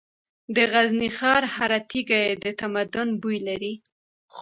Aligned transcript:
د 0.55 0.57
غزني 0.71 1.09
ښار 1.17 1.43
هره 1.55 1.79
تیږه 1.89 2.21
د 2.43 2.45
تمدن 2.59 3.07
بوی 3.21 3.37
لري. 3.47 3.73